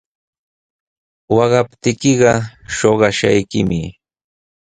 [1.35, 2.31] Waqaptiykiqa
[2.77, 3.81] shuqashqaykimi.